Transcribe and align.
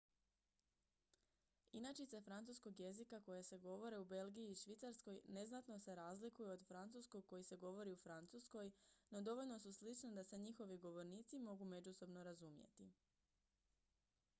inačice 1.79 2.21
francuskog 2.27 2.79
jezika 2.83 3.19
koje 3.27 3.43
se 3.49 3.57
govore 3.65 3.99
u 3.99 4.07
belgiji 4.13 4.47
i 4.51 4.55
švicarskoj 4.61 5.19
neznatno 5.37 5.77
se 5.79 5.95
razlikuju 6.01 6.49
od 6.55 6.65
francuskog 6.69 7.27
koji 7.33 7.43
se 7.49 7.59
govori 7.65 7.93
u 7.93 8.01
francuskoj 8.07 8.71
no 9.11 9.21
dovoljno 9.29 9.59
su 9.67 9.73
slične 9.73 10.13
da 10.19 10.23
se 10.23 10.43
njihovi 10.49 10.81
govornici 10.89 11.45
mogu 11.49 11.71
međusobno 11.77 12.27
razumjeti 12.33 12.89